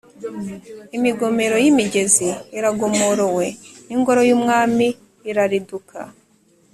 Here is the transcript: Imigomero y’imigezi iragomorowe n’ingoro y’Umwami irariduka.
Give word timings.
Imigomero 0.97 1.55
y’imigezi 1.63 2.27
iragomorowe 2.57 3.45
n’ingoro 3.87 4.21
y’Umwami 4.29 4.87
irariduka. 5.29 5.99